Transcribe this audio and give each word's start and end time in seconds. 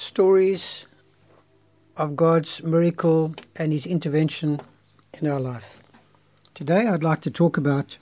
stories 0.00 0.86
of 1.94 2.16
God's 2.16 2.62
miracle 2.62 3.34
and 3.54 3.70
His 3.70 3.84
intervention 3.84 4.60
in 5.12 5.28
our 5.28 5.38
life. 5.38 5.82
Today, 6.54 6.86
I'd 6.86 7.04
like 7.04 7.20
to 7.22 7.30
talk 7.30 7.58
about 7.58 7.98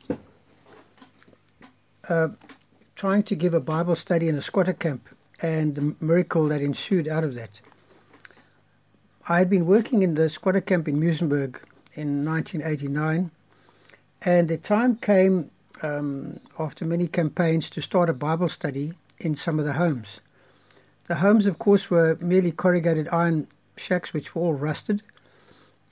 uh, 2.08 2.28
trying 2.94 3.24
to 3.24 3.34
give 3.34 3.52
a 3.52 3.60
Bible 3.60 3.96
study 3.96 4.28
in 4.28 4.36
a 4.36 4.42
squatter 4.42 4.72
camp 4.72 5.08
and 5.42 5.74
the 5.74 5.94
miracle 6.00 6.46
that 6.48 6.62
ensued 6.62 7.08
out 7.08 7.24
of 7.24 7.34
that. 7.34 7.60
I 9.28 9.38
had 9.38 9.50
been 9.50 9.66
working 9.66 10.02
in 10.02 10.14
the 10.14 10.30
squatter 10.30 10.60
camp 10.60 10.86
in 10.86 11.00
Muizenberg 11.00 11.60
in 11.94 12.24
1989, 12.24 13.30
and 14.22 14.48
the 14.48 14.56
time 14.56 14.96
came 14.96 15.50
um, 15.82 16.38
after 16.58 16.84
many 16.84 17.08
campaigns 17.08 17.68
to 17.70 17.82
start 17.82 18.08
a 18.08 18.14
Bible 18.14 18.48
study 18.48 18.94
in 19.18 19.34
some 19.34 19.58
of 19.58 19.64
the 19.64 19.74
homes. 19.74 20.20
The 21.08 21.16
homes, 21.16 21.46
of 21.46 21.58
course, 21.58 21.90
were 21.90 22.16
merely 22.20 22.52
corrugated 22.52 23.08
iron 23.10 23.48
shacks 23.76 24.12
which 24.12 24.34
were 24.34 24.42
all 24.42 24.54
rusted 24.54 25.02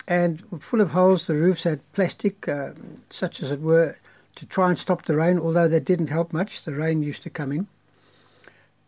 and 0.07 0.43
full 0.63 0.81
of 0.81 0.91
holes. 0.91 1.27
The 1.27 1.35
roofs 1.35 1.65
had 1.65 1.81
plastic, 1.93 2.47
uh, 2.47 2.73
such 3.11 3.43
as 3.43 3.51
it 3.51 3.61
were, 3.61 3.97
to 4.37 4.47
try 4.47 4.69
and 4.69 4.79
stop 4.79 5.07
the 5.07 5.17
rain, 5.17 5.39
although 5.39 5.69
that 5.69 5.87
didn't 5.87 6.11
help 6.11 6.33
much. 6.33 6.65
The 6.65 6.75
rain 6.75 7.03
used 7.03 7.23
to 7.23 7.31
come 7.31 7.51
in. 7.51 7.67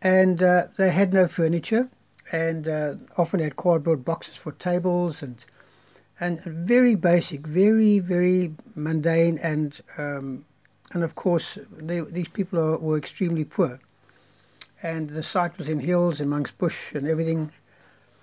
And 0.01 0.41
uh, 0.41 0.67
they 0.77 0.91
had 0.91 1.13
no 1.13 1.27
furniture 1.27 1.89
and 2.31 2.67
uh, 2.67 2.93
often 3.17 3.39
had 3.39 3.55
cardboard 3.55 4.05
boxes 4.05 4.35
for 4.35 4.51
tables 4.51 5.21
and 5.23 5.43
and 6.21 6.41
very 6.43 6.95
basic, 6.95 7.47
very, 7.47 7.99
very 7.99 8.53
mundane, 8.75 9.39
and 9.41 9.79
um, 9.97 10.45
and 10.91 11.01
of 11.01 11.15
course 11.15 11.57
they, 11.71 12.01
these 12.01 12.27
people 12.27 12.59
are, 12.59 12.77
were 12.77 12.97
extremely 12.97 13.45
poor 13.45 13.79
and 14.81 15.09
the 15.09 15.23
site 15.23 15.57
was 15.57 15.69
in 15.69 15.79
hills 15.79 16.21
amongst 16.21 16.57
bush 16.57 16.93
and 16.93 17.07
everything. 17.07 17.51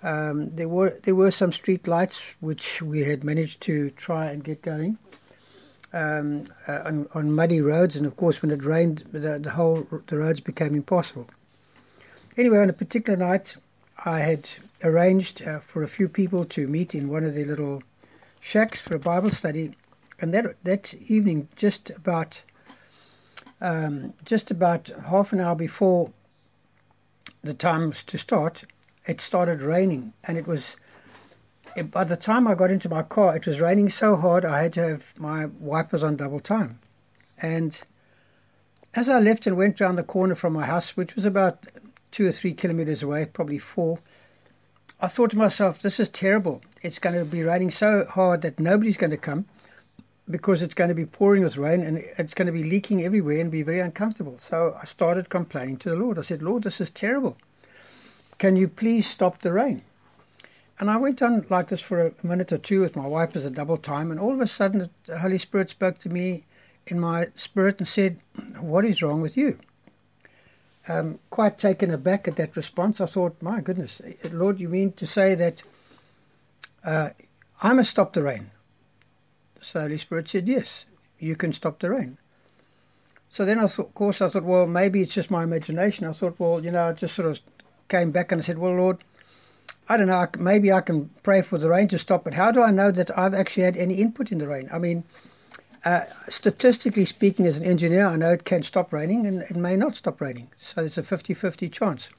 Um, 0.03 0.49
there 0.51 0.69
were 0.69 0.99
there 1.03 1.15
were 1.15 1.31
some 1.31 1.51
street 1.51 1.87
lights 1.87 2.19
which 2.39 2.81
we 2.81 3.01
had 3.01 3.23
managed 3.23 3.61
to 3.61 3.89
try 3.91 4.25
and 4.27 4.43
get 4.43 4.61
going 4.61 4.97
um, 5.93 6.47
uh, 6.67 6.81
on, 6.85 7.07
on, 7.13 7.31
muddy 7.31 7.61
roads, 7.61 7.95
and 7.95 8.05
of 8.05 8.15
course 8.15 8.41
when 8.41 8.51
it 8.51 8.63
rained, 8.63 9.03
the, 9.11 9.39
the 9.39 9.51
whole 9.51 9.87
the 10.07 10.17
roads 10.17 10.39
became 10.39 10.75
impossible. 10.75 11.27
Anyway, 12.37 12.59
on 12.59 12.69
a 12.69 12.73
particular 12.73 13.17
night, 13.17 13.55
I 14.05 14.19
had 14.19 14.49
arranged 14.83 15.41
uh, 15.41 15.59
for 15.59 15.81
a 15.81 15.87
few 15.87 16.07
people 16.07 16.45
to 16.45 16.67
meet 16.67 16.93
in 16.93 17.09
one 17.09 17.23
of 17.23 17.33
the 17.33 17.45
little 17.45 17.81
shacks 18.39 18.79
for 18.79 18.95
a 18.95 18.99
Bible 18.99 19.31
study, 19.31 19.75
and 20.19 20.33
that 20.33 20.63
that 20.63 20.93
evening, 21.07 21.47
just 21.55 21.89
about 21.91 22.43
um, 23.61 24.13
just 24.23 24.51
about 24.51 24.91
half 25.07 25.33
an 25.33 25.39
hour 25.39 25.55
before 25.55 26.11
the 27.47 27.53
times 27.53 28.03
to 28.03 28.17
start, 28.17 28.63
it 29.05 29.21
started 29.21 29.61
raining, 29.61 30.13
and 30.23 30.37
it 30.37 30.45
was. 30.45 30.75
By 31.91 32.03
the 32.05 32.17
time 32.17 32.47
I 32.47 32.55
got 32.55 32.71
into 32.71 32.89
my 32.89 33.03
car, 33.03 33.35
it 33.35 33.45
was 33.45 33.59
raining 33.59 33.89
so 33.89 34.15
hard 34.15 34.43
I 34.43 34.63
had 34.63 34.73
to 34.73 34.87
have 34.87 35.13
my 35.17 35.45
wipers 35.45 36.01
on 36.01 36.15
double 36.15 36.39
time. 36.39 36.79
And 37.39 37.79
as 38.95 39.07
I 39.07 39.19
left 39.19 39.45
and 39.45 39.55
went 39.55 39.79
round 39.79 39.97
the 39.97 40.03
corner 40.03 40.33
from 40.33 40.53
my 40.53 40.65
house, 40.65 40.97
which 40.97 41.15
was 41.15 41.23
about 41.23 41.67
two 42.09 42.27
or 42.27 42.31
three 42.31 42.53
kilometers 42.53 43.03
away, 43.03 43.27
probably 43.27 43.59
four, 43.59 43.99
I 44.99 45.07
thought 45.07 45.29
to 45.31 45.37
myself, 45.37 45.79
this 45.79 45.99
is 45.99 46.09
terrible. 46.09 46.63
It's 46.81 46.97
going 46.97 47.15
to 47.15 47.25
be 47.25 47.43
raining 47.43 47.69
so 47.69 48.05
hard 48.09 48.41
that 48.41 48.59
nobody's 48.59 48.97
going 48.97 49.11
to 49.11 49.17
come 49.17 49.45
because 50.29 50.61
it's 50.61 50.73
going 50.73 50.89
to 50.89 50.95
be 50.95 51.05
pouring 51.05 51.43
with 51.43 51.57
rain 51.57 51.81
and 51.81 52.03
it's 52.17 52.33
going 52.33 52.47
to 52.47 52.51
be 52.51 52.63
leaking 52.63 53.03
everywhere 53.03 53.39
and 53.39 53.51
be 53.51 53.63
very 53.63 53.79
uncomfortable. 53.79 54.37
So 54.39 54.77
I 54.81 54.85
started 54.85 55.29
complaining 55.29 55.77
to 55.77 55.89
the 55.89 55.95
Lord. 55.95 56.19
I 56.19 56.21
said, 56.21 56.41
Lord, 56.41 56.63
this 56.63 56.81
is 56.81 56.89
terrible. 56.89 57.37
Can 58.37 58.55
you 58.55 58.67
please 58.67 59.07
stop 59.07 59.39
the 59.39 59.53
rain? 59.53 59.83
And 60.79 60.91
I 60.91 60.97
went 60.97 61.21
on 61.21 61.45
like 61.49 61.69
this 61.69 61.81
for 61.81 62.01
a 62.01 62.13
minute 62.21 62.51
or 62.51 62.59
two 62.59 62.81
with 62.81 62.95
my 62.95 63.07
wife 63.07 63.35
as 63.35 63.45
a 63.45 63.49
double 63.49 63.77
time, 63.77 64.11
and 64.11 64.19
all 64.19 64.33
of 64.33 64.41
a 64.41 64.47
sudden 64.47 64.89
the 65.07 65.19
Holy 65.19 65.39
Spirit 65.39 65.71
spoke 65.71 65.97
to 65.99 66.09
me 66.09 66.43
in 66.85 66.99
my 66.99 67.27
spirit 67.35 67.79
and 67.79 67.87
said, 67.87 68.19
What 68.59 68.85
is 68.85 69.01
wrong 69.01 69.21
with 69.21 69.35
you? 69.35 69.57
Um, 70.87 71.19
quite 71.31 71.57
taken 71.57 71.91
aback 71.91 72.27
at 72.27 72.35
that 72.35 72.55
response, 72.55 73.01
I 73.01 73.07
thought, 73.07 73.41
My 73.41 73.59
goodness, 73.59 74.01
Lord, 74.31 74.59
you 74.59 74.69
mean 74.69 74.91
to 74.93 75.07
say 75.07 75.33
that 75.33 75.63
uh, 76.85 77.09
I 77.63 77.73
must 77.73 77.89
stop 77.89 78.13
the 78.13 78.21
rain? 78.21 78.51
So 79.61 79.79
the 79.79 79.85
Holy 79.85 79.97
Spirit 79.97 80.29
said, 80.29 80.47
Yes, 80.47 80.85
you 81.19 81.35
can 81.35 81.53
stop 81.53 81.79
the 81.79 81.89
rain. 81.89 82.17
So 83.29 83.45
then, 83.45 83.59
I 83.59 83.67
thought, 83.67 83.87
of 83.87 83.93
course, 83.93 84.21
I 84.21 84.29
thought, 84.29 84.43
well, 84.43 84.67
maybe 84.67 85.01
it's 85.01 85.13
just 85.13 85.29
my 85.29 85.43
imagination. 85.43 86.07
I 86.07 86.13
thought, 86.13 86.39
well, 86.39 86.63
you 86.63 86.71
know, 86.71 86.87
I 86.87 86.93
just 86.93 87.15
sort 87.15 87.27
of 87.27 87.39
came 87.89 88.11
back 88.11 88.31
and 88.31 88.41
I 88.41 88.43
said, 88.43 88.57
well, 88.57 88.73
Lord, 88.73 88.99
I 89.89 89.97
don't 89.97 90.07
know, 90.07 90.25
maybe 90.37 90.71
I 90.71 90.81
can 90.81 91.09
pray 91.23 91.41
for 91.41 91.57
the 91.57 91.69
rain 91.69 91.87
to 91.89 91.99
stop, 91.99 92.23
but 92.23 92.33
how 92.33 92.51
do 92.51 92.61
I 92.61 92.71
know 92.71 92.91
that 92.91 93.15
I've 93.17 93.33
actually 93.33 93.63
had 93.63 93.77
any 93.77 93.95
input 93.95 94.31
in 94.31 94.39
the 94.39 94.47
rain? 94.47 94.69
I 94.71 94.79
mean, 94.79 95.03
uh, 95.85 96.01
statistically 96.27 97.05
speaking, 97.05 97.45
as 97.45 97.57
an 97.57 97.65
engineer, 97.65 98.07
I 98.07 98.17
know 98.17 98.33
it 98.33 98.43
can 98.43 98.63
stop 98.63 98.91
raining 98.91 99.25
and 99.25 99.43
it 99.43 99.55
may 99.55 99.75
not 99.77 99.95
stop 99.95 100.19
raining. 100.19 100.49
So 100.61 100.81
there's 100.81 100.97
a 100.97 101.03
50 101.03 101.33
50 101.33 101.69
chance. 101.69 102.09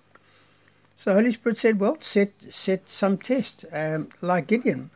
So 0.96 1.14
Holy 1.14 1.32
Spirit 1.32 1.58
said, 1.58 1.78
well, 1.78 1.98
set, 2.00 2.32
set 2.50 2.88
some 2.88 3.18
test, 3.18 3.64
um, 3.72 4.08
like 4.20 4.46
Gideon. 4.46 4.90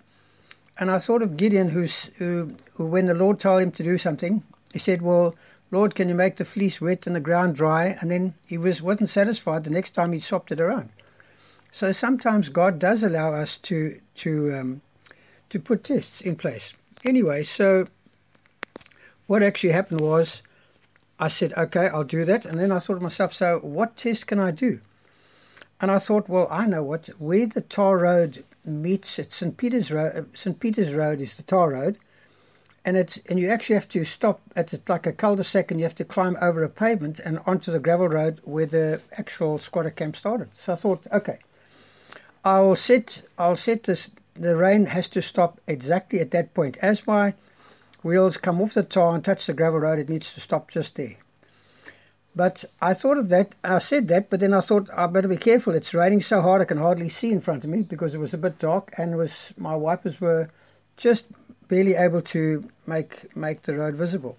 And 0.79 0.91
I 0.91 0.99
thought 0.99 1.23
of 1.23 1.37
Gideon, 1.37 1.71
who's, 1.71 2.05
who, 2.17 2.55
who, 2.75 2.87
when 2.87 3.07
the 3.07 3.15
Lord 3.15 3.39
told 3.39 3.63
him 3.63 3.71
to 3.73 3.83
do 3.83 3.99
something, 3.99 4.43
he 4.73 4.79
said, 4.79 5.03
Well, 5.03 5.35
Lord, 5.71 5.95
can 5.95 6.09
you 6.09 6.15
make 6.15 6.37
the 6.37 6.45
fleece 6.45 6.81
wet 6.81 7.07
and 7.07 7.17
the 7.17 7.21
ground 7.21 7.55
dry? 7.55 7.97
And 8.01 8.11
then 8.11 8.35
he 8.47 8.59
was, 8.59 8.83
wasn't 8.83 9.11
satisfied. 9.11 9.65
The 9.65 9.71
next 9.71 9.91
time 9.91 10.13
he 10.13 10.21
swapped 10.21 10.53
it 10.53 10.61
around. 10.61 10.91
So 11.71 11.93
sometimes 11.93 12.49
God 12.49 12.79
does 12.79 13.03
allow 13.03 13.33
us 13.35 13.59
to, 13.59 14.01
to, 14.17 14.55
um, 14.55 14.83
to 15.51 15.59
put 15.59 15.85
tests 15.85 16.21
in 16.21 16.37
place. 16.37 16.73
Anyway, 17.05 17.45
so 17.45 17.87
what 19.27 19.43
actually 19.43 19.73
happened 19.73 20.01
was 20.01 20.43
I 21.19 21.29
said, 21.29 21.53
Okay, 21.57 21.89
I'll 21.89 22.05
do 22.05 22.25
that. 22.25 22.45
And 22.45 22.59
then 22.59 22.73
I 22.73 22.79
thought 22.79 22.95
to 22.95 23.01
myself, 23.01 23.33
So 23.33 23.59
what 23.59 23.97
test 23.97 24.27
can 24.27 24.39
I 24.39 24.51
do? 24.51 24.81
And 25.83 25.91
I 25.91 25.99
thought, 25.99 26.29
well, 26.29 26.47
I 26.49 26.67
know 26.67 26.85
what, 26.85 27.09
where 27.19 27.45
the 27.45 27.61
tar 27.61 27.99
road 27.99 28.45
meets 28.65 29.19
at 29.19 29.33
St. 29.33 29.57
Peter's 29.57 29.91
Road. 29.91 30.13
Uh, 30.17 30.23
St. 30.35 30.59
Peter's 30.59 30.93
Road 30.93 31.21
is 31.21 31.37
the 31.37 31.43
tar 31.43 31.71
road, 31.71 31.99
and 32.85 32.97
it's 32.97 33.19
and 33.29 33.39
you 33.39 33.49
actually 33.49 33.75
have 33.75 33.89
to 33.91 34.05
stop 34.05 34.41
at 34.55 34.73
like 34.89 35.07
a 35.07 35.13
cul-de-sac, 35.13 35.71
and 35.71 35.81
you 35.81 35.85
have 35.85 35.95
to 35.97 36.05
climb 36.05 36.37
over 36.41 36.63
a 36.63 36.69
pavement 36.69 37.19
and 37.19 37.41
onto 37.47 37.73
the 37.73 37.81
gravel 37.81 38.09
road 38.09 38.41
where 38.45 38.67
the 38.67 39.01
actual 39.19 39.59
squatter 39.59 39.91
camp 39.91 40.17
started. 40.17 40.49
So 40.55 40.73
I 40.73 40.77
thought, 40.77 41.07
okay, 41.13 41.39
I'll 42.45 42.77
set 42.77 43.23
I'll 43.39 43.57
set 43.57 43.85
this. 43.85 44.11
The 44.35 44.57
rain 44.57 44.87
has 44.87 45.09
to 45.09 45.23
stop 45.23 45.61
exactly 45.67 46.21
at 46.21 46.31
that 46.31 46.55
point. 46.55 46.79
As 46.81 47.07
my 47.07 47.35
wheels 48.03 48.37
come 48.37 48.61
off 48.61 48.75
the 48.75 48.83
tar 48.83 49.15
and 49.15 49.25
touch 49.25 49.47
the 49.47 49.53
gravel 49.53 49.81
road, 49.81 49.99
it 49.99 50.09
needs 50.09 50.33
to 50.33 50.41
stop 50.41 50.71
just 50.71 50.97
there. 50.97 51.17
But 52.35 52.65
I 52.81 52.95
thought 52.95 53.19
of 53.19 53.29
that. 53.29 53.55
I 53.63 53.79
said 53.79 54.09
that, 54.09 54.31
but 54.31 54.41
then 54.41 54.55
I 54.55 54.61
thought 54.61 54.89
I 54.97 55.07
better 55.07 55.29
be 55.29 55.37
careful. 55.37 55.75
It's 55.75 55.93
raining 55.93 56.23
so 56.23 56.41
hard 56.41 56.63
I 56.63 56.67
can 56.67 56.79
hardly 56.79 57.09
see 57.09 57.31
in 57.31 57.41
front 57.41 57.65
of 57.65 57.71
me 57.71 57.83
because 57.83 58.15
it 58.15 58.19
was 58.19 58.33
a 58.33 58.39
bit 58.39 58.59
dark 58.59 58.93
and 58.97 59.19
was 59.19 59.53
my 59.59 59.77
wipers 59.77 60.21
were 60.21 60.49
just 60.97 61.27
barely 61.69 61.95
able 61.95 62.23
to 62.23 62.69
make 62.87 63.35
make 63.37 63.63
the 63.63 63.75
road 63.75 63.97
visible. 63.97 64.39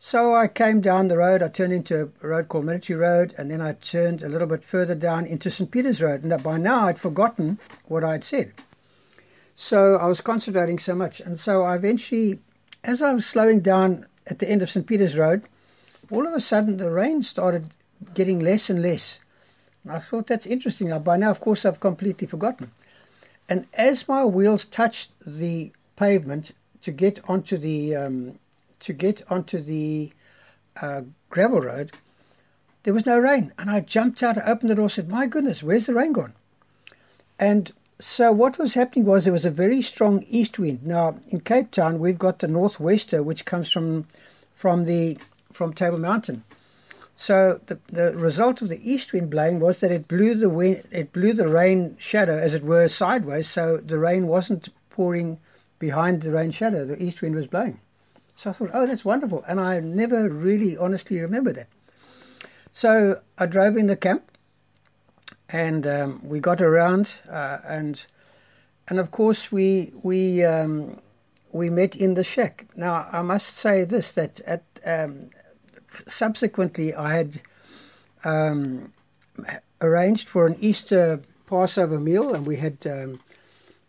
So 0.00 0.34
I 0.34 0.48
came 0.48 0.80
down 0.80 1.08
the 1.08 1.18
road. 1.18 1.42
I 1.42 1.48
turned 1.48 1.72
into 1.72 2.10
a 2.22 2.26
road 2.26 2.48
called 2.48 2.64
Military 2.64 2.98
Road, 2.98 3.34
and 3.38 3.50
then 3.50 3.60
I 3.60 3.74
turned 3.74 4.22
a 4.22 4.28
little 4.28 4.48
bit 4.48 4.64
further 4.64 4.96
down 4.96 5.26
into 5.26 5.48
St. 5.50 5.70
Peter's 5.70 6.02
Road. 6.02 6.24
And 6.24 6.42
by 6.42 6.58
now 6.58 6.86
I'd 6.86 6.98
forgotten 6.98 7.60
what 7.86 8.02
I'd 8.02 8.24
said. 8.24 8.52
So 9.54 9.94
I 9.94 10.06
was 10.06 10.20
concentrating 10.20 10.80
so 10.80 10.96
much, 10.96 11.20
and 11.20 11.38
so 11.38 11.62
I 11.62 11.76
eventually, 11.76 12.40
as 12.82 13.00
I 13.00 13.12
was 13.12 13.26
slowing 13.26 13.60
down 13.60 14.06
at 14.26 14.40
the 14.40 14.50
end 14.50 14.60
of 14.62 14.70
St. 14.70 14.86
Peter's 14.86 15.16
Road 15.16 15.44
all 16.12 16.26
of 16.26 16.34
a 16.34 16.40
sudden 16.40 16.76
the 16.76 16.90
rain 16.90 17.22
started 17.22 17.70
getting 18.12 18.38
less 18.38 18.68
and 18.68 18.82
less. 18.82 19.18
And 19.82 19.92
I 19.92 19.98
thought 19.98 20.26
that's 20.26 20.46
interesting. 20.46 20.90
Now, 20.90 20.98
by 20.98 21.16
now, 21.16 21.30
of 21.30 21.40
course, 21.40 21.64
I've 21.64 21.80
completely 21.80 22.26
forgotten. 22.26 22.70
And 23.48 23.66
as 23.72 24.06
my 24.06 24.24
wheels 24.24 24.66
touched 24.66 25.10
the 25.26 25.72
pavement 25.96 26.52
to 26.82 26.92
get 26.92 27.18
onto 27.28 27.56
the 27.56 27.96
um, 27.96 28.38
to 28.80 28.92
get 28.92 29.22
onto 29.30 29.60
the 29.60 30.12
uh, 30.80 31.02
gravel 31.30 31.60
road, 31.60 31.92
there 32.82 32.94
was 32.94 33.06
no 33.06 33.18
rain. 33.18 33.52
And 33.58 33.70
I 33.70 33.80
jumped 33.80 34.22
out, 34.22 34.38
I 34.38 34.42
opened 34.42 34.70
the 34.70 34.74
door, 34.74 34.90
said, 34.90 35.08
"My 35.08 35.26
goodness, 35.26 35.62
where's 35.62 35.86
the 35.86 35.94
rain 35.94 36.12
gone?" 36.12 36.34
And 37.38 37.72
so 37.98 38.32
what 38.32 38.58
was 38.58 38.74
happening 38.74 39.06
was 39.06 39.24
there 39.24 39.32
was 39.32 39.46
a 39.46 39.50
very 39.50 39.80
strong 39.80 40.24
east 40.28 40.58
wind. 40.58 40.84
Now 40.84 41.18
in 41.30 41.40
Cape 41.40 41.70
Town, 41.70 41.98
we've 41.98 42.18
got 42.18 42.38
the 42.38 42.48
northwester, 42.48 43.24
which 43.24 43.44
comes 43.44 43.70
from 43.70 44.06
from 44.54 44.84
the 44.84 45.18
from 45.52 45.72
Table 45.72 45.98
Mountain. 45.98 46.44
So 47.16 47.60
the, 47.66 47.78
the 47.86 48.16
result 48.16 48.62
of 48.62 48.68
the 48.68 48.90
east 48.90 49.12
wind 49.12 49.30
blowing 49.30 49.60
was 49.60 49.78
that 49.78 49.92
it 49.92 50.08
blew 50.08 50.34
the 50.34 50.48
wind, 50.48 50.82
it 50.90 51.12
blew 51.12 51.32
the 51.32 51.48
rain 51.48 51.96
shadow, 52.00 52.36
as 52.36 52.52
it 52.52 52.64
were, 52.64 52.88
sideways. 52.88 53.48
So 53.48 53.76
the 53.76 53.98
rain 53.98 54.26
wasn't 54.26 54.70
pouring 54.90 55.38
behind 55.78 56.22
the 56.22 56.32
rain 56.32 56.50
shadow. 56.50 56.84
The 56.84 57.02
east 57.02 57.22
wind 57.22 57.34
was 57.34 57.46
blowing. 57.46 57.80
So 58.34 58.50
I 58.50 58.52
thought, 58.54 58.70
oh, 58.72 58.86
that's 58.86 59.04
wonderful, 59.04 59.44
and 59.46 59.60
I 59.60 59.78
never 59.80 60.28
really 60.28 60.76
honestly 60.76 61.20
remember 61.20 61.52
that. 61.52 61.68
So 62.72 63.20
I 63.38 63.46
drove 63.46 63.76
in 63.76 63.86
the 63.86 63.96
camp, 63.96 64.30
and 65.48 65.86
um, 65.86 66.20
we 66.26 66.40
got 66.40 66.60
around, 66.60 67.10
uh, 67.30 67.58
and 67.64 68.04
and 68.88 68.98
of 68.98 69.10
course 69.10 69.52
we 69.52 69.92
we 70.02 70.42
um, 70.42 71.00
we 71.52 71.70
met 71.70 71.94
in 71.94 72.14
the 72.14 72.24
shack. 72.24 72.66
Now 72.74 73.06
I 73.12 73.22
must 73.22 73.48
say 73.48 73.84
this 73.84 74.12
that 74.14 74.40
at 74.40 74.64
um, 74.84 75.30
subsequently 76.08 76.94
I 76.94 77.14
had 77.14 77.42
um, 78.24 78.92
arranged 79.80 80.28
for 80.28 80.46
an 80.46 80.56
Easter 80.60 81.20
Passover 81.46 82.00
meal, 82.00 82.34
and 82.34 82.46
we 82.46 82.56
had 82.56 82.86
um, 82.86 83.20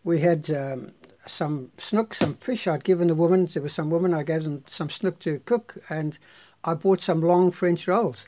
we 0.02 0.20
had 0.20 0.50
um, 0.50 0.92
some 1.26 1.70
snook, 1.78 2.14
some 2.14 2.34
fish. 2.34 2.66
I'd 2.66 2.84
given 2.84 3.08
the 3.08 3.14
woman. 3.14 3.46
There 3.46 3.62
was 3.62 3.74
some 3.74 3.90
woman. 3.90 4.14
I 4.14 4.22
gave 4.22 4.44
them 4.44 4.64
some 4.66 4.90
snook 4.90 5.18
to 5.20 5.40
cook, 5.40 5.76
and 5.88 6.18
I 6.64 6.74
bought 6.74 7.00
some 7.00 7.20
long 7.20 7.50
French 7.50 7.88
rolls. 7.88 8.26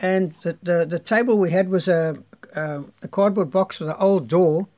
And 0.00 0.34
the 0.42 0.58
the, 0.62 0.86
the 0.86 0.98
table 0.98 1.38
we 1.38 1.50
had 1.50 1.68
was 1.70 1.88
a 1.88 2.22
a, 2.54 2.84
a 3.02 3.08
cardboard 3.08 3.50
box 3.50 3.80
with 3.80 3.90
an 3.90 3.96
old 3.98 4.28
door 4.28 4.68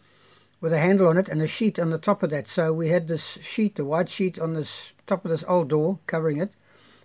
with 0.60 0.72
a 0.72 0.78
handle 0.78 1.08
on 1.08 1.16
it 1.16 1.28
and 1.28 1.40
a 1.40 1.46
sheet 1.46 1.78
on 1.78 1.90
the 1.90 1.98
top 1.98 2.22
of 2.22 2.30
that. 2.30 2.48
So 2.48 2.72
we 2.72 2.88
had 2.88 3.08
this 3.08 3.38
sheet, 3.40 3.76
the 3.76 3.84
white 3.84 4.08
sheet, 4.08 4.38
on 4.38 4.54
this 4.54 4.92
top 5.06 5.24
of 5.24 5.30
this 5.30 5.44
old 5.48 5.68
door 5.68 5.98
covering 6.06 6.38
it, 6.38 6.54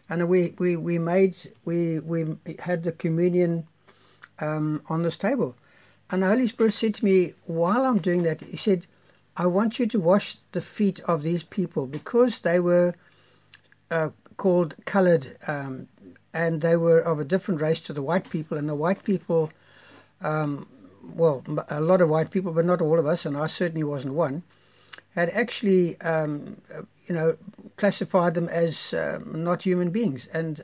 and 0.09 0.27
we 0.27 0.53
we 0.57 0.75
we 0.75 0.99
made 0.99 1.35
we 1.63 1.99
we 1.99 2.37
had 2.59 2.83
the 2.83 2.91
communion 2.91 3.67
um, 4.39 4.81
on 4.87 5.03
this 5.03 5.17
table, 5.17 5.55
and 6.09 6.23
the 6.23 6.27
Holy 6.27 6.47
Spirit 6.47 6.73
said 6.73 6.95
to 6.95 7.05
me 7.05 7.33
while 7.45 7.85
I'm 7.85 7.99
doing 7.99 8.23
that, 8.23 8.41
He 8.41 8.57
said, 8.57 8.87
"I 9.37 9.45
want 9.47 9.79
you 9.79 9.87
to 9.87 9.99
wash 9.99 10.37
the 10.51 10.61
feet 10.61 10.99
of 11.01 11.23
these 11.23 11.43
people 11.43 11.87
because 11.87 12.41
they 12.41 12.59
were 12.59 12.95
uh, 13.89 14.09
called 14.37 14.75
colored, 14.85 15.37
Um, 15.47 15.87
and 16.33 16.61
they 16.61 16.75
were 16.75 16.99
of 16.99 17.19
a 17.19 17.23
different 17.23 17.61
race 17.61 17.81
to 17.81 17.93
the 17.93 18.03
white 18.03 18.29
people, 18.29 18.57
and 18.57 18.67
the 18.67 18.75
white 18.75 19.03
people 19.03 19.51
um, 20.21 20.67
well, 21.13 21.43
a 21.69 21.81
lot 21.81 22.01
of 22.01 22.09
white 22.09 22.31
people, 22.31 22.51
but 22.51 22.65
not 22.65 22.81
all 22.81 22.99
of 22.99 23.05
us, 23.05 23.25
and 23.25 23.37
I 23.37 23.47
certainly 23.47 23.83
wasn't 23.83 24.15
one, 24.15 24.43
had 25.13 25.29
actually, 25.29 25.99
um, 26.01 26.57
you 27.07 27.15
know, 27.15 27.37
classified 27.77 28.33
them 28.33 28.47
as 28.49 28.93
um, 28.93 29.43
not 29.43 29.63
human 29.63 29.91
beings. 29.91 30.27
And 30.33 30.63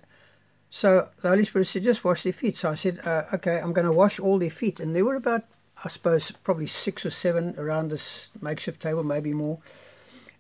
so 0.70 1.10
the 1.22 1.30
Holy 1.30 1.46
Spirit 1.46 1.68
said, 1.68 1.84
just 1.84 2.04
wash 2.04 2.24
their 2.24 2.34
feet. 2.34 2.58
So 2.58 2.72
I 2.72 2.76
said, 2.76 3.00
uh, 3.06 3.24
okay, 3.34 3.60
I'm 3.60 3.74
going 3.74 3.86
to 3.86 3.92
wash 3.92 4.20
all 4.20 4.40
their 4.40 4.50
feet. 4.50 4.80
And 4.80 4.96
there 4.96 5.06
were 5.06 5.16
about, 5.16 5.44
I 5.84 5.90
suppose, 5.90 6.32
probably 6.32 6.68
six 6.68 7.06
or 7.06 7.12
seven 7.12 7.56
around 7.58 7.90
this 7.90 8.32
makeshift 8.42 8.82
table, 8.82 9.04
maybe 9.04 9.34
more. 9.34 9.60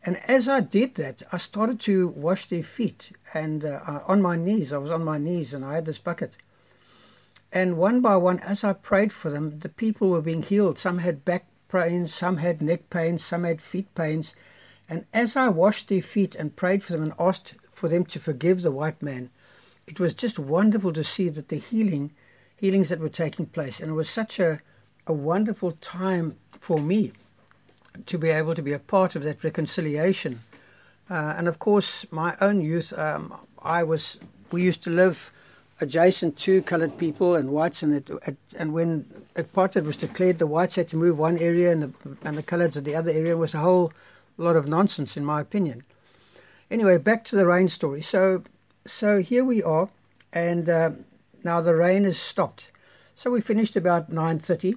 And 0.03 0.17
as 0.27 0.47
I 0.47 0.61
did 0.61 0.95
that, 0.95 1.21
I 1.31 1.37
started 1.37 1.79
to 1.81 2.07
wash 2.07 2.47
their 2.47 2.63
feet. 2.63 3.11
And 3.33 3.63
uh, 3.63 4.01
on 4.07 4.21
my 4.21 4.35
knees, 4.35 4.73
I 4.73 4.77
was 4.77 4.89
on 4.89 5.03
my 5.03 5.19
knees, 5.19 5.53
and 5.53 5.63
I 5.63 5.75
had 5.75 5.85
this 5.85 5.99
bucket. 5.99 6.37
And 7.51 7.77
one 7.77 8.01
by 8.01 8.15
one, 8.15 8.39
as 8.39 8.63
I 8.63 8.73
prayed 8.73 9.11
for 9.13 9.29
them, 9.29 9.59
the 9.59 9.69
people 9.69 10.09
were 10.09 10.21
being 10.21 10.41
healed. 10.41 10.79
Some 10.79 10.99
had 10.99 11.25
back 11.25 11.45
pains, 11.67 12.13
some 12.13 12.37
had 12.37 12.61
neck 12.61 12.89
pains, 12.89 13.23
some 13.23 13.43
had 13.43 13.61
feet 13.61 13.93
pains. 13.93 14.33
And 14.91 15.05
as 15.13 15.37
I 15.37 15.47
washed 15.47 15.87
their 15.87 16.01
feet 16.01 16.35
and 16.35 16.53
prayed 16.53 16.83
for 16.83 16.91
them 16.91 17.01
and 17.01 17.13
asked 17.17 17.55
for 17.71 17.87
them 17.87 18.03
to 18.07 18.19
forgive 18.19 18.61
the 18.61 18.73
white 18.73 19.01
man, 19.01 19.29
it 19.87 20.01
was 20.01 20.13
just 20.13 20.37
wonderful 20.37 20.91
to 20.91 21.03
see 21.05 21.29
that 21.29 21.47
the 21.47 21.55
healing, 21.55 22.11
healings 22.57 22.89
that 22.89 22.99
were 22.99 23.07
taking 23.07 23.45
place. 23.45 23.79
And 23.79 23.91
it 23.91 23.93
was 23.93 24.09
such 24.09 24.37
a, 24.37 24.59
a 25.07 25.13
wonderful 25.13 25.77
time 25.79 26.35
for 26.59 26.77
me 26.77 27.13
to 28.05 28.17
be 28.17 28.31
able 28.31 28.53
to 28.53 28.61
be 28.61 28.73
a 28.73 28.79
part 28.79 29.15
of 29.15 29.23
that 29.23 29.45
reconciliation. 29.45 30.41
Uh, 31.09 31.35
and 31.37 31.47
of 31.47 31.57
course, 31.57 32.05
my 32.11 32.35
own 32.41 32.59
youth, 32.59 32.91
um, 32.99 33.33
I 33.63 33.83
was, 33.83 34.17
we 34.51 34.61
used 34.61 34.83
to 34.83 34.89
live 34.89 35.31
adjacent 35.79 36.37
to 36.39 36.61
coloured 36.63 36.97
people 36.97 37.35
and 37.35 37.51
whites, 37.51 37.81
and 37.81 37.93
it, 37.93 38.37
and 38.57 38.73
when 38.73 39.05
apartheid 39.35 39.85
was 39.85 39.95
declared, 39.95 40.37
the 40.37 40.47
whites 40.47 40.75
had 40.75 40.89
to 40.89 40.97
move 40.97 41.17
one 41.17 41.37
area 41.37 41.71
and 41.71 41.81
the 41.81 42.17
and 42.23 42.37
the 42.37 42.43
coloured 42.43 42.75
at 42.77 42.83
the 42.83 42.95
other 42.95 43.11
area. 43.11 43.31
It 43.31 43.39
was 43.39 43.55
a 43.55 43.59
whole 43.59 43.91
lot 44.37 44.55
of 44.55 44.67
nonsense, 44.67 45.17
in 45.17 45.25
my 45.25 45.41
opinion. 45.41 45.83
Anyway, 46.69 46.97
back 46.97 47.23
to 47.25 47.35
the 47.35 47.45
rain 47.45 47.69
story. 47.69 48.01
So 48.01 48.43
so 48.85 49.19
here 49.19 49.43
we 49.43 49.61
are, 49.61 49.89
and 50.33 50.69
uh, 50.69 50.91
now 51.43 51.61
the 51.61 51.75
rain 51.75 52.03
has 52.03 52.17
stopped. 52.17 52.71
So 53.15 53.29
we 53.29 53.41
finished 53.41 53.75
about 53.75 54.11
nine 54.11 54.39
thirty, 54.39 54.75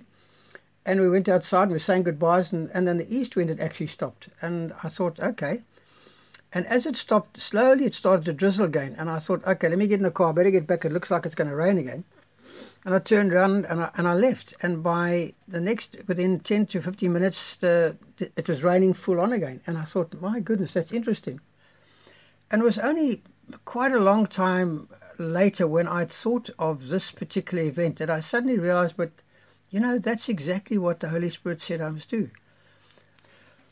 and 0.85 1.01
we 1.01 1.09
went 1.09 1.29
outside 1.29 1.65
and 1.65 1.73
we 1.73 1.79
sang 1.79 2.03
goodbyes, 2.03 2.53
and, 2.53 2.71
and 2.75 2.87
then 2.87 2.99
the 2.99 3.15
east 3.15 3.37
wind 3.37 3.49
had 3.49 3.61
actually 3.61 3.87
stopped, 3.87 4.29
and 4.41 4.73
I 4.83 4.89
thought, 4.89 5.21
okay 5.21 5.63
and 6.55 6.65
as 6.69 6.87
it 6.87 6.95
stopped, 6.95 7.43
slowly 7.43 7.85
it 7.85 7.95
started 7.95 8.25
to 8.27 8.33
drizzle 8.33 8.65
again. 8.65 8.95
And 8.97 9.11
I 9.11 9.19
thought, 9.19 9.45
okay, 9.45 9.69
let 9.69 9.77
me 9.77 9.89
get 9.89 9.99
in 9.99 10.05
the 10.05 10.13
car. 10.13 10.33
Better 10.33 10.53
get 10.53 10.69
back. 10.69 10.85
It 10.85 10.93
looks 10.93 11.11
like 11.11 11.27
it's 11.27 11.35
going 11.35 11.51
to 11.51 11.57
rain 11.57 11.79
again. 11.79 12.05
And 12.85 12.95
I 12.95 12.99
turned 12.99 13.33
around 13.33 13.65
and 13.65 13.81
I, 13.81 13.91
and 13.97 14.07
I 14.07 14.15
left. 14.15 14.55
And 14.63 14.83
by 14.83 15.33
the 15.49 15.61
next, 15.61 15.97
within 16.07 16.41
10 16.41 16.67
to 16.67 16.83
15 16.83 17.13
minutes, 17.13 17.57
the, 17.57 17.97
the, 18.19 18.31
it 18.37 18.49
was 18.49 18.63
raining 18.63 18.93
full 18.93 19.21
on 19.21 19.33
again. 19.33 19.61
And 19.67 19.79
I 19.79 19.85
thought, 19.85 20.21
my 20.21 20.41
goodness, 20.41 20.75
that's 20.75 20.93
interesting. 20.93 21.41
And 22.51 22.61
it 22.61 22.65
was 22.65 22.79
only 22.79 23.23
quite 23.65 23.93
a 23.93 23.99
long 23.99 24.27
time 24.27 24.89
later 25.19 25.67
when 25.67 25.89
I'd 25.89 26.11
thought 26.11 26.51
of 26.59 26.89
this 26.89 27.11
particular 27.11 27.65
event 27.65 27.97
that 27.97 28.11
I 28.11 28.21
suddenly 28.21 28.59
realized, 28.59 28.97
but 28.97 29.11
you 29.71 29.81
know, 29.81 29.99
that's 29.99 30.29
exactly 30.29 30.79
what 30.79 31.01
the 31.01 31.09
Holy 31.09 31.31
Spirit 31.31 31.61
said 31.61 31.81
I 31.81 31.89
must 31.91 32.11
do. 32.11 32.31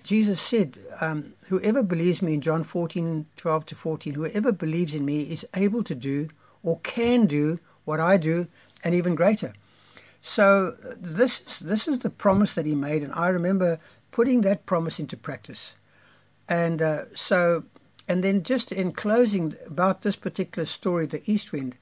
Jesus 0.02 0.40
said, 0.40 0.80
um, 1.00 1.34
Whoever 1.46 1.82
believes 1.82 2.22
me 2.22 2.34
in 2.34 2.40
John 2.40 2.64
14, 2.64 3.26
12 3.36 3.66
to 3.66 3.74
14, 3.74 4.14
whoever 4.14 4.52
believes 4.52 4.94
in 4.94 5.04
me 5.04 5.22
is 5.22 5.46
able 5.54 5.84
to 5.84 5.94
do 5.94 6.28
or 6.62 6.80
can 6.80 7.26
do 7.26 7.60
what 7.84 8.00
I 8.00 8.16
do 8.16 8.48
and 8.84 8.94
even 8.94 9.14
greater. 9.14 9.52
So 10.22 10.76
this 10.96 11.40
this 11.58 11.88
is 11.88 11.98
the 12.00 12.10
promise 12.10 12.54
that 12.54 12.66
he 12.66 12.74
made, 12.74 13.02
and 13.02 13.12
I 13.14 13.28
remember 13.28 13.80
putting 14.10 14.42
that 14.42 14.66
promise 14.66 15.00
into 15.00 15.16
practice. 15.16 15.74
And 16.48 16.80
uh, 16.82 17.04
so, 17.14 17.64
and 18.08 18.22
then 18.22 18.42
just 18.42 18.72
in 18.72 18.92
closing 18.92 19.56
about 19.66 20.02
this 20.02 20.16
particular 20.16 20.66
story, 20.66 21.06
the 21.06 21.22
East 21.24 21.50
Wind. 21.50 21.76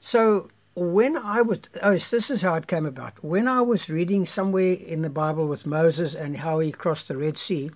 So 0.00 0.50
when 0.74 1.16
I 1.16 1.42
was, 1.42 1.60
oh, 1.82 1.92
this 1.92 2.30
is 2.30 2.42
how 2.42 2.54
it 2.54 2.66
came 2.66 2.86
about. 2.86 3.22
When 3.22 3.46
I 3.46 3.60
was 3.60 3.88
reading 3.88 4.26
somewhere 4.26 4.72
in 4.72 5.02
the 5.02 5.10
Bible 5.10 5.46
with 5.46 5.66
Moses 5.66 6.14
and 6.14 6.38
how 6.38 6.58
he 6.58 6.72
crossed 6.72 7.08
the 7.08 7.16
Red 7.16 7.38
Sea, 7.38 7.70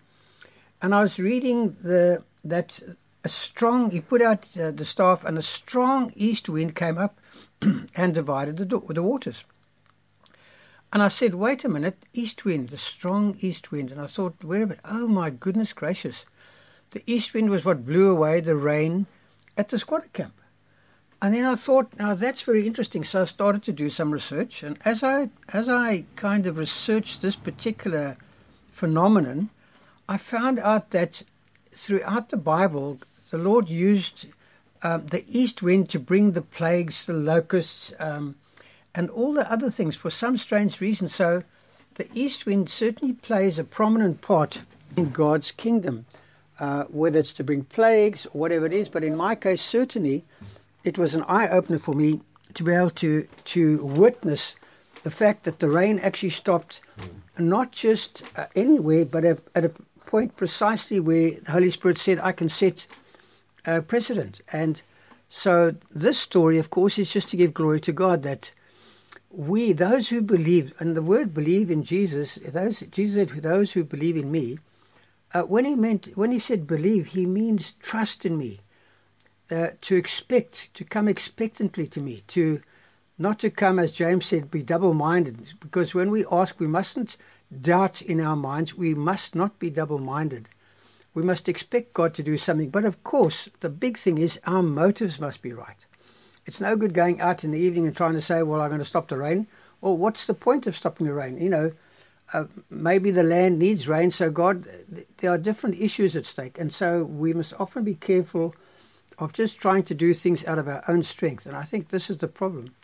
and 0.82 0.94
I 0.94 1.02
was 1.02 1.18
reading 1.18 1.76
the 1.82 2.24
that 2.44 2.80
a 3.24 3.28
strong, 3.28 3.90
he 3.90 4.00
put 4.00 4.22
out 4.22 4.56
uh, 4.56 4.70
the 4.70 4.84
staff, 4.84 5.24
and 5.24 5.38
a 5.38 5.42
strong 5.42 6.12
east 6.14 6.48
wind 6.48 6.74
came 6.74 6.98
up 6.98 7.18
and 7.96 8.14
divided 8.14 8.56
the, 8.56 8.64
the 8.64 9.02
waters. 9.02 9.44
And 10.92 11.02
I 11.02 11.08
said, 11.08 11.34
wait 11.34 11.64
a 11.64 11.68
minute, 11.68 11.98
east 12.14 12.44
wind, 12.44 12.70
the 12.70 12.78
strong 12.78 13.36
east 13.40 13.70
wind. 13.70 13.90
And 13.90 14.00
I 14.00 14.06
thought, 14.06 14.42
where 14.42 14.62
it? 14.62 14.80
Oh 14.84 15.06
my 15.06 15.28
goodness 15.28 15.72
gracious. 15.72 16.24
The 16.90 17.02
east 17.06 17.34
wind 17.34 17.50
was 17.50 17.64
what 17.64 17.84
blew 17.84 18.10
away 18.10 18.40
the 18.40 18.56
rain 18.56 19.06
at 19.56 19.68
the 19.68 19.78
squatter 19.78 20.08
camp. 20.14 20.34
And 21.20 21.34
then 21.34 21.44
I 21.44 21.56
thought, 21.56 21.98
now 21.98 22.14
that's 22.14 22.42
very 22.42 22.66
interesting. 22.66 23.04
So 23.04 23.22
I 23.22 23.24
started 23.26 23.64
to 23.64 23.72
do 23.72 23.90
some 23.90 24.12
research, 24.12 24.62
and 24.62 24.78
as 24.84 25.02
I 25.02 25.30
as 25.52 25.68
I 25.68 26.04
kind 26.14 26.46
of 26.46 26.56
researched 26.56 27.20
this 27.20 27.34
particular 27.34 28.16
phenomenon, 28.70 29.50
I 30.08 30.16
found 30.16 30.60
out 30.60 30.90
that 30.90 31.24
throughout 31.74 32.30
the 32.30 32.36
Bible, 32.36 32.98
the 33.30 33.38
Lord 33.38 33.68
used 33.68 34.26
um, 34.82 35.06
the 35.06 35.24
east 35.28 35.62
wind 35.62 35.90
to 35.90 35.98
bring 35.98 36.32
the 36.32 36.42
plagues, 36.42 37.06
the 37.06 37.12
locusts, 37.12 37.92
um, 37.98 38.36
and 38.94 39.10
all 39.10 39.32
the 39.32 39.50
other 39.50 39.70
things 39.70 39.96
for 39.96 40.10
some 40.10 40.36
strange 40.36 40.80
reason. 40.80 41.08
So 41.08 41.42
the 41.94 42.08
east 42.14 42.46
wind 42.46 42.70
certainly 42.70 43.14
plays 43.14 43.58
a 43.58 43.64
prominent 43.64 44.20
part 44.20 44.62
in 44.96 45.10
God's 45.10 45.50
kingdom, 45.50 46.06
uh, 46.58 46.84
whether 46.84 47.18
it's 47.18 47.32
to 47.34 47.44
bring 47.44 47.64
plagues 47.64 48.26
or 48.26 48.40
whatever 48.40 48.66
it 48.66 48.72
is. 48.72 48.88
But 48.88 49.04
in 49.04 49.16
my 49.16 49.34
case, 49.34 49.62
certainly 49.62 50.24
it 50.84 50.96
was 50.96 51.14
an 51.14 51.24
eye 51.24 51.48
opener 51.48 51.78
for 51.78 51.94
me 51.94 52.20
to 52.54 52.64
be 52.64 52.72
able 52.72 52.90
to 52.90 53.28
to 53.44 53.84
witness 53.84 54.56
the 55.02 55.10
fact 55.10 55.44
that 55.44 55.58
the 55.60 55.70
rain 55.70 55.98
actually 56.00 56.30
stopped, 56.30 56.80
not 57.38 57.72
just 57.72 58.22
uh, 58.36 58.46
anywhere, 58.56 59.04
but 59.04 59.24
at, 59.24 59.38
at, 59.54 59.64
a 59.64 59.72
point 60.08 60.36
precisely 60.36 60.98
where 60.98 61.32
the 61.44 61.52
Holy 61.52 61.70
Spirit 61.70 61.98
said, 61.98 62.18
"I 62.30 62.32
can 62.32 62.48
set 62.48 62.86
a 63.64 63.82
precedent." 63.82 64.40
And 64.50 64.74
so 65.28 65.74
this 66.04 66.18
story, 66.18 66.58
of 66.58 66.70
course, 66.70 66.98
is 66.98 67.12
just 67.12 67.28
to 67.30 67.36
give 67.36 67.60
glory 67.60 67.80
to 67.82 67.92
God 67.92 68.22
that 68.22 68.50
we, 69.30 69.72
those 69.72 70.08
who 70.08 70.22
believe, 70.22 70.72
and 70.80 70.96
the 70.96 71.08
word 71.12 71.34
"believe" 71.34 71.70
in 71.70 71.82
Jesus, 71.84 72.38
those 72.58 72.80
Jesus 72.90 73.30
said, 73.30 73.42
"Those 73.42 73.72
who 73.72 73.84
believe 73.84 74.16
in 74.16 74.30
me." 74.38 74.58
Uh, 75.34 75.42
when 75.42 75.66
he 75.66 75.74
meant 75.74 76.08
when 76.16 76.32
he 76.32 76.38
said 76.38 76.66
believe, 76.66 77.08
he 77.08 77.26
means 77.26 77.74
trust 77.90 78.24
in 78.24 78.34
me 78.38 78.52
uh, 79.50 79.68
to 79.86 79.94
expect, 79.94 80.72
to 80.72 80.84
come 80.84 81.06
expectantly 81.10 81.86
to 81.86 82.00
me, 82.00 82.22
to 82.28 82.60
not 83.18 83.38
to 83.40 83.50
come, 83.50 83.78
as 83.78 83.92
James 83.92 84.24
said, 84.26 84.50
be 84.50 84.62
double 84.62 84.94
minded. 84.94 85.36
Because 85.60 85.92
when 85.92 86.10
we 86.10 86.24
ask, 86.30 86.58
we 86.58 86.66
mustn't 86.66 87.18
doubt 87.60 88.02
in 88.02 88.20
our 88.20 88.36
minds. 88.36 88.74
We 88.74 88.94
must 88.94 89.34
not 89.34 89.58
be 89.58 89.70
double 89.70 89.98
minded. 89.98 90.48
We 91.14 91.22
must 91.22 91.48
expect 91.48 91.94
God 91.94 92.14
to 92.14 92.22
do 92.22 92.36
something. 92.36 92.70
But 92.70 92.84
of 92.84 93.02
course, 93.02 93.48
the 93.60 93.68
big 93.68 93.98
thing 93.98 94.18
is 94.18 94.40
our 94.46 94.62
motives 94.62 95.18
must 95.18 95.42
be 95.42 95.52
right. 95.52 95.86
It's 96.46 96.60
no 96.60 96.76
good 96.76 96.94
going 96.94 97.20
out 97.20 97.44
in 97.44 97.50
the 97.50 97.58
evening 97.58 97.86
and 97.86 97.96
trying 97.96 98.14
to 98.14 98.20
say, 98.20 98.42
well, 98.42 98.60
I'm 98.60 98.68
going 98.68 98.78
to 98.78 98.84
stop 98.84 99.08
the 99.08 99.18
rain, 99.18 99.46
or 99.80 99.96
what's 99.96 100.26
the 100.26 100.34
point 100.34 100.66
of 100.66 100.74
stopping 100.74 101.06
the 101.06 101.12
rain? 101.12 101.36
You 101.36 101.50
know, 101.50 101.72
uh, 102.32 102.44
maybe 102.70 103.10
the 103.10 103.22
land 103.22 103.58
needs 103.58 103.88
rain, 103.88 104.10
so 104.10 104.30
God, 104.30 104.66
there 105.18 105.30
are 105.30 105.38
different 105.38 105.78
issues 105.78 106.16
at 106.16 106.24
stake. 106.24 106.58
And 106.58 106.72
so 106.72 107.04
we 107.04 107.32
must 107.32 107.54
often 107.58 107.84
be 107.84 107.94
careful 107.94 108.54
of 109.18 109.32
just 109.32 109.60
trying 109.60 109.82
to 109.84 109.94
do 109.94 110.14
things 110.14 110.44
out 110.44 110.58
of 110.58 110.68
our 110.68 110.82
own 110.88 111.02
strength. 111.02 111.46
And 111.46 111.56
I 111.56 111.64
think 111.64 111.88
this 111.88 112.08
is 112.10 112.18
the 112.18 112.28
problem. 112.28 112.74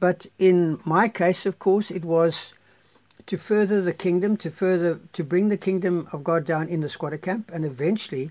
But 0.00 0.26
in 0.38 0.80
my 0.84 1.08
case, 1.08 1.46
of 1.46 1.58
course, 1.58 1.90
it 1.90 2.04
was 2.04 2.54
to 3.24 3.36
further 3.36 3.80
the 3.80 3.92
kingdom, 3.94 4.36
to 4.36 4.50
further 4.50 5.00
to 5.12 5.24
bring 5.24 5.48
the 5.48 5.56
kingdom 5.56 6.08
of 6.12 6.22
God 6.22 6.44
down 6.44 6.68
in 6.68 6.80
the 6.80 6.88
squatter 6.88 7.18
camp, 7.18 7.50
and 7.52 7.64
eventually, 7.64 8.30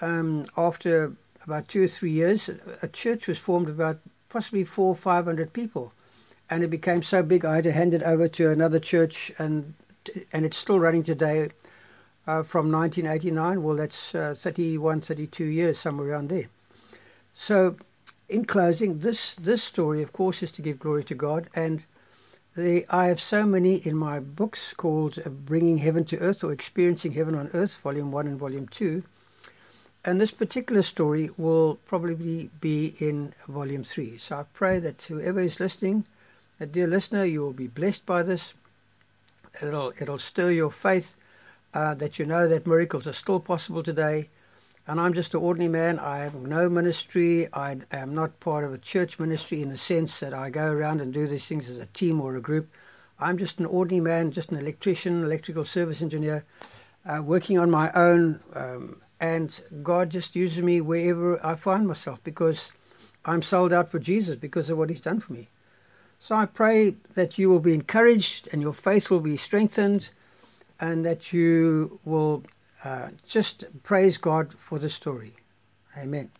um, 0.00 0.46
after 0.56 1.12
about 1.44 1.68
two 1.68 1.84
or 1.84 1.88
three 1.88 2.10
years, 2.10 2.50
a 2.82 2.88
church 2.88 3.26
was 3.26 3.38
formed 3.38 3.68
about 3.68 3.98
possibly 4.28 4.64
four 4.64 4.88
or 4.88 4.96
five 4.96 5.24
hundred 5.24 5.52
people, 5.52 5.92
and 6.50 6.62
it 6.62 6.68
became 6.68 7.02
so 7.02 7.22
big 7.22 7.44
I 7.44 7.56
had 7.56 7.64
to 7.64 7.72
hand 7.72 7.94
it 7.94 8.02
over 8.02 8.28
to 8.28 8.50
another 8.50 8.78
church, 8.78 9.32
and 9.38 9.74
and 10.32 10.44
it's 10.44 10.56
still 10.56 10.78
running 10.78 11.02
today. 11.02 11.50
Uh, 12.26 12.42
from 12.42 12.70
1989, 12.70 13.62
well, 13.62 13.74
that's 13.74 14.14
uh, 14.14 14.34
31, 14.36 15.00
32 15.00 15.42
years, 15.42 15.78
somewhere 15.78 16.10
around 16.10 16.28
there. 16.28 16.48
So, 17.34 17.76
in 18.28 18.44
closing, 18.44 18.98
this 18.98 19.34
this 19.34 19.64
story, 19.64 20.02
of 20.02 20.12
course, 20.12 20.42
is 20.42 20.52
to 20.52 20.62
give 20.62 20.78
glory 20.78 21.02
to 21.04 21.14
God, 21.14 21.48
and 21.54 21.86
I 22.56 23.06
have 23.06 23.20
so 23.20 23.46
many 23.46 23.76
in 23.76 23.96
my 23.96 24.18
books 24.18 24.74
called 24.74 25.20
uh, 25.24 25.28
Bringing 25.28 25.78
Heaven 25.78 26.04
to 26.06 26.18
Earth 26.18 26.42
or 26.42 26.50
Experiencing 26.50 27.12
Heaven 27.12 27.36
on 27.36 27.48
Earth, 27.54 27.78
Volume 27.78 28.10
1 28.10 28.26
and 28.26 28.38
Volume 28.40 28.66
2. 28.66 29.04
And 30.04 30.20
this 30.20 30.32
particular 30.32 30.82
story 30.82 31.30
will 31.36 31.76
probably 31.86 32.50
be 32.60 32.96
in 32.98 33.34
Volume 33.46 33.84
3. 33.84 34.18
So 34.18 34.38
I 34.38 34.44
pray 34.52 34.80
that 34.80 35.02
whoever 35.02 35.38
is 35.38 35.60
listening, 35.60 36.06
a 36.58 36.66
dear 36.66 36.88
listener, 36.88 37.24
you 37.24 37.40
will 37.40 37.52
be 37.52 37.68
blessed 37.68 38.04
by 38.04 38.24
this. 38.24 38.52
It'll, 39.62 39.92
it'll 40.00 40.18
stir 40.18 40.50
your 40.50 40.70
faith 40.70 41.14
uh, 41.72 41.94
that 41.94 42.18
you 42.18 42.26
know 42.26 42.48
that 42.48 42.66
miracles 42.66 43.06
are 43.06 43.12
still 43.12 43.38
possible 43.38 43.84
today 43.84 44.28
and 44.90 45.00
I'm 45.00 45.12
just 45.12 45.34
an 45.34 45.40
ordinary 45.40 45.70
man. 45.70 46.00
I 46.00 46.18
have 46.18 46.34
no 46.34 46.68
ministry. 46.68 47.46
I 47.52 47.76
am 47.92 48.12
not 48.12 48.40
part 48.40 48.64
of 48.64 48.74
a 48.74 48.78
church 48.78 49.20
ministry 49.20 49.62
in 49.62 49.68
the 49.68 49.78
sense 49.78 50.18
that 50.18 50.34
I 50.34 50.50
go 50.50 50.66
around 50.66 51.00
and 51.00 51.14
do 51.14 51.28
these 51.28 51.46
things 51.46 51.70
as 51.70 51.78
a 51.78 51.86
team 51.86 52.20
or 52.20 52.34
a 52.34 52.40
group. 52.40 52.68
I'm 53.20 53.38
just 53.38 53.60
an 53.60 53.66
ordinary 53.66 54.00
man, 54.00 54.32
just 54.32 54.50
an 54.50 54.58
electrician, 54.58 55.22
electrical 55.22 55.64
service 55.64 56.02
engineer, 56.02 56.44
uh, 57.06 57.22
working 57.22 57.56
on 57.56 57.70
my 57.70 57.92
own. 57.92 58.40
Um, 58.52 59.00
and 59.20 59.62
God 59.80 60.10
just 60.10 60.34
uses 60.34 60.58
me 60.60 60.80
wherever 60.80 61.38
I 61.46 61.54
find 61.54 61.86
myself 61.86 62.20
because 62.24 62.72
I'm 63.24 63.42
sold 63.42 63.72
out 63.72 63.92
for 63.92 64.00
Jesus 64.00 64.34
because 64.34 64.70
of 64.70 64.76
what 64.76 64.90
He's 64.90 65.00
done 65.00 65.20
for 65.20 65.34
me. 65.34 65.50
So 66.18 66.34
I 66.34 66.46
pray 66.46 66.96
that 67.14 67.38
you 67.38 67.48
will 67.48 67.60
be 67.60 67.74
encouraged 67.74 68.48
and 68.50 68.60
your 68.60 68.74
faith 68.74 69.08
will 69.08 69.20
be 69.20 69.36
strengthened 69.36 70.10
and 70.80 71.06
that 71.06 71.32
you 71.32 72.00
will 72.04 72.42
uh, 72.84 73.10
just 73.26 73.64
praise 73.82 74.16
God 74.18 74.54
for 74.54 74.78
the 74.78 74.88
story. 74.88 75.34
Amen. 75.96 76.30